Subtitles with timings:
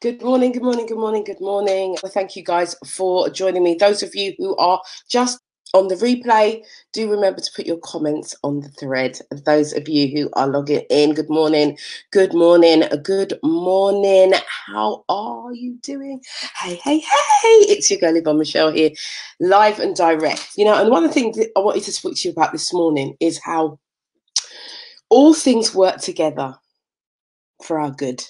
[0.00, 1.94] Good morning, good morning, good morning, good morning.
[2.06, 3.74] Thank you guys for joining me.
[3.74, 4.80] Those of you who are
[5.10, 5.38] just
[5.74, 6.62] on the replay,
[6.94, 9.18] do remember to put your comments on the thread.
[9.44, 11.76] Those of you who are logging in, good morning,
[12.12, 14.32] good morning, good morning.
[14.68, 16.22] How are you doing?
[16.58, 18.92] Hey, hey, hey, it's your girl Yvonne Michelle here,
[19.38, 20.52] live and direct.
[20.56, 22.72] You know, and one of the things I wanted to speak to you about this
[22.72, 23.78] morning is how
[25.10, 26.54] all things work together
[27.62, 28.24] for our good.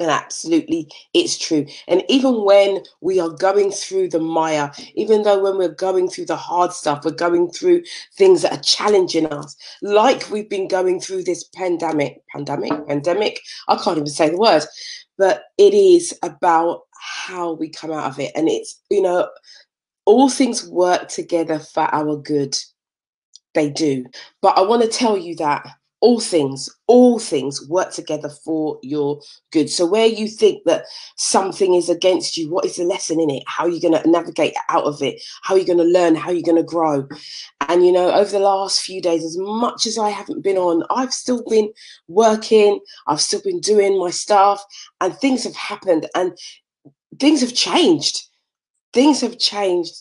[0.00, 1.66] And absolutely, it's true.
[1.86, 6.24] And even when we are going through the mire, even though when we're going through
[6.24, 7.82] the hard stuff, we're going through
[8.14, 13.40] things that are challenging us, like we've been going through this pandemic, pandemic, pandemic.
[13.68, 14.62] I can't even say the word,
[15.18, 16.84] but it is about
[17.26, 18.32] how we come out of it.
[18.34, 19.28] And it's, you know,
[20.06, 22.56] all things work together for our good.
[23.52, 24.06] They do.
[24.40, 25.66] But I want to tell you that
[26.00, 29.20] all things, all things work together for your
[29.52, 29.68] good.
[29.68, 30.84] So where you think that
[31.16, 33.42] something is against you, what is the lesson in it?
[33.46, 35.22] How are you going to navigate out of it?
[35.42, 36.14] How are you going to learn?
[36.14, 37.06] How are you going to grow?
[37.68, 40.84] And you know, over the last few days, as much as I haven't been on,
[40.90, 41.72] I've still been
[42.08, 42.80] working.
[43.06, 44.64] I've still been doing my stuff,
[45.00, 46.36] and things have happened, and
[47.18, 48.22] things have changed.
[48.92, 49.94] Things have changed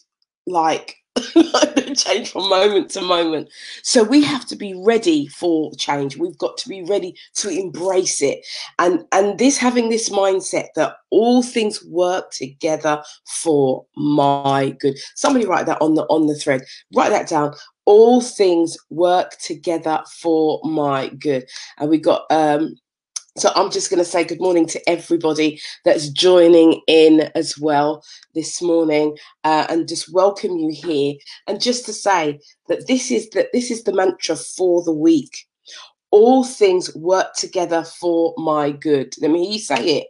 [0.47, 0.95] like
[1.75, 3.49] they change from moment to moment.
[3.83, 6.17] So we have to be ready for change.
[6.17, 8.45] We've got to be ready to embrace it.
[8.77, 14.97] And and this having this mindset that all things work together for my good.
[15.15, 16.61] Somebody write that on the on the thread.
[16.93, 17.53] Write that down.
[17.85, 21.45] All things work together for my good.
[21.77, 22.75] And we got um
[23.39, 28.03] so I'm just going to say good morning to everybody that's joining in as well
[28.35, 31.15] this morning, uh, and just welcome you here.
[31.47, 35.45] And just to say that this is that this is the mantra for the week.
[36.11, 39.13] All things work together for my good.
[39.21, 40.07] Let me hear you say it.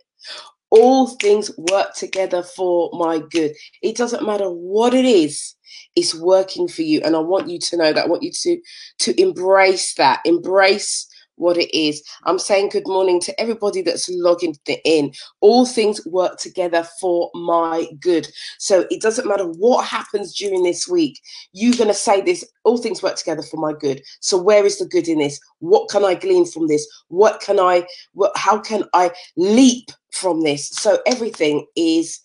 [0.71, 3.53] All things work together for my good.
[3.81, 5.55] It doesn't matter what it is
[5.95, 8.59] it's working for you and i want you to know that i want you to
[8.97, 11.07] to embrace that embrace
[11.39, 12.03] what it is.
[12.25, 14.55] I'm saying good morning to everybody that's logging
[14.85, 15.13] in.
[15.39, 18.27] All things work together for my good.
[18.57, 21.19] So it doesn't matter what happens during this week,
[21.53, 24.01] you're going to say this all things work together for my good.
[24.19, 25.39] So where is the good in this?
[25.59, 26.87] What can I glean from this?
[27.07, 30.69] What can I, what, how can I leap from this?
[30.69, 32.19] So everything is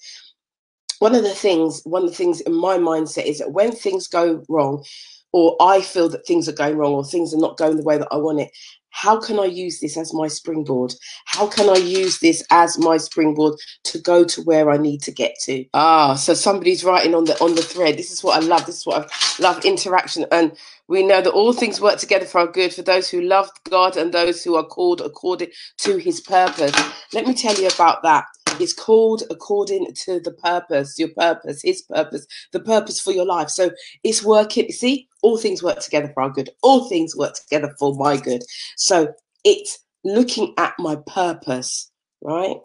[0.98, 4.08] one of the things, one of the things in my mindset is that when things
[4.08, 4.84] go wrong,
[5.32, 7.98] or I feel that things are going wrong or things are not going the way
[7.98, 8.50] that I want it,
[8.94, 10.94] how can I use this as my springboard?
[11.24, 15.10] How can I use this as my springboard to go to where I need to
[15.12, 15.64] get to?
[15.74, 17.98] Ah, so somebody's writing on the on the thread.
[17.98, 18.66] This is what I love.
[18.66, 20.26] This is what I love interaction.
[20.30, 20.52] And
[20.86, 23.96] we know that all things work together for our good for those who love God
[23.96, 26.74] and those who are called according to his purpose.
[27.12, 28.26] Let me tell you about that.
[28.60, 33.50] It's called according to the purpose, your purpose, his purpose, the purpose for your life.
[33.50, 33.70] So
[34.04, 34.70] it's working.
[34.70, 36.50] See, all things work together for our good.
[36.62, 38.42] All things work together for my good.
[38.76, 41.90] So it's looking at my purpose,
[42.22, 42.58] right?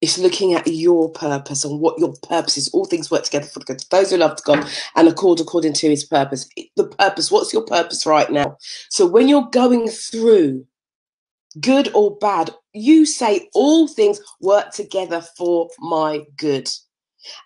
[0.00, 2.68] It's looking at your purpose and what your purpose is.
[2.74, 3.84] All things work together for the good.
[3.90, 6.48] Those who love God and accord according to his purpose.
[6.74, 8.56] The purpose, what's your purpose right now?
[8.90, 10.66] So when you're going through
[11.60, 16.68] good or bad, you say all things work together for my good.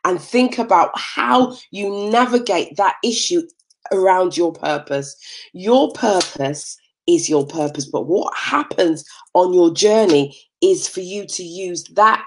[0.05, 3.43] And think about how you navigate that issue
[3.93, 5.17] around your purpose.
[5.53, 11.43] Your purpose is your purpose, but what happens on your journey is for you to
[11.43, 12.25] use that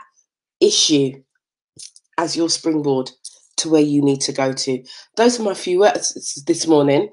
[0.61, 1.13] issue
[2.17, 3.11] as your springboard
[3.57, 4.83] to where you need to go to.
[5.17, 7.09] Those are my few words this morning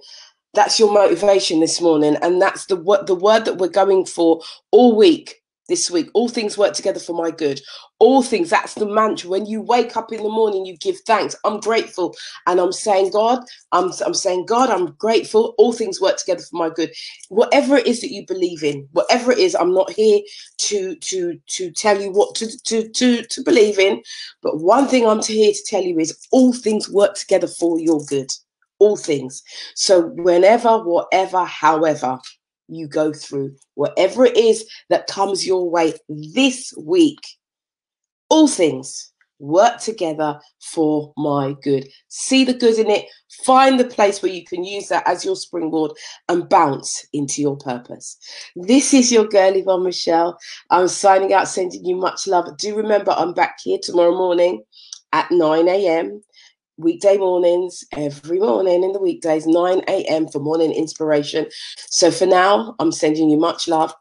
[0.55, 4.41] that's your motivation this morning and that's the word the word that we're going for
[4.73, 5.40] all week
[5.71, 6.11] this week.
[6.15, 7.63] All things work together for my good.
[8.01, 9.31] All things that's the mantra.
[9.31, 11.37] When you wake up in the morning you give thanks.
[11.47, 12.17] I'm grateful.
[12.49, 13.41] And i'm saying god
[13.73, 15.55] i'm, I'm saying god i'm grateful.
[15.59, 16.93] All things work together for my good.
[17.31, 20.21] Whatever it is that you believe in whatever it is i'm not here
[20.59, 24.03] to to to tell you what to to to, to believe in.
[24.43, 28.05] But one thing i'm here to tell you is all things work together for your
[28.07, 28.31] good.
[28.81, 29.43] All things.
[29.77, 32.19] So, whenever, whatever, however
[32.71, 37.21] you go through, whatever it is that comes your way this week,
[38.29, 41.89] all things work together for my good.
[42.09, 43.07] See the good in it,
[43.45, 45.93] find the place where you can use that as your springboard
[46.29, 48.19] and bounce into your purpose.
[48.55, 50.39] This is your girl Yvonne Michelle.
[50.71, 52.57] I'm signing out, sending you much love.
[52.59, 54.63] Do remember, I'm back here tomorrow morning
[55.13, 56.23] at 9 a.m
[56.81, 60.29] weekday mornings, every morning in the weekdays, 9 a.m.
[60.29, 61.47] for morning inspiration.
[61.77, 63.95] So for now, I'm sending you much love.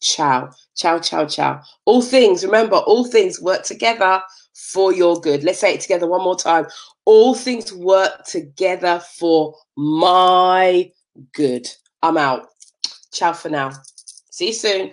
[0.00, 0.50] Ciao.
[0.76, 1.60] Ciao, ciao, ciao.
[1.84, 4.22] All things, remember, all things work together
[4.54, 5.44] for your good.
[5.44, 6.66] Let's say it together one more time.
[7.04, 10.90] All things work together for my
[11.32, 11.68] good.
[12.02, 12.48] I'm out.
[13.12, 13.72] Ciao for now.
[14.30, 14.92] See you soon.